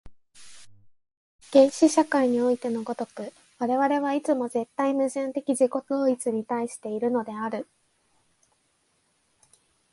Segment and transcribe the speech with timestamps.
[1.53, 7.67] 原始社会においての如く、我々はいつも絶対矛盾的自己同一に対しているのである。